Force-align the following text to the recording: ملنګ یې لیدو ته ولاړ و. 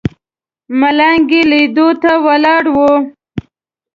ملنګ 0.79 1.29
یې 1.35 1.41
لیدو 1.51 1.87
ته 2.01 2.11
ولاړ 2.25 2.63
و. 2.75 2.77